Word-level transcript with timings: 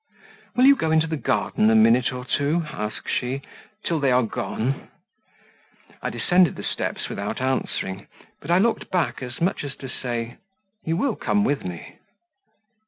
"Will 0.55 0.65
you 0.65 0.75
go 0.75 0.89
into 0.89 1.05
the 1.05 1.15
garden 1.15 1.69
a 1.69 1.75
minute 1.75 2.11
or 2.11 2.25
two," 2.25 2.65
asked 2.71 3.07
she, 3.07 3.43
"till 3.85 3.99
they 3.99 4.11
are 4.11 4.23
gone?" 4.23 4.87
I 6.01 6.09
descended 6.09 6.55
the 6.55 6.63
steps 6.63 7.07
without 7.07 7.39
answering, 7.39 8.07
but 8.39 8.49
I 8.49 8.57
looked 8.57 8.89
back 8.89 9.21
as 9.21 9.39
much 9.39 9.63
as 9.63 9.75
to 9.75 9.87
say 9.87 10.37
"You 10.83 10.97
will 10.97 11.15
come 11.15 11.43
with 11.43 11.63
me?" 11.65 11.99